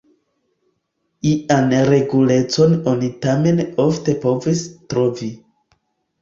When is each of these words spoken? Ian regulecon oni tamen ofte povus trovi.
Ian 1.31 1.75
regulecon 1.89 2.73
oni 2.93 3.11
tamen 3.27 3.61
ofte 3.85 4.17
povus 4.25 4.65
trovi. 4.95 5.31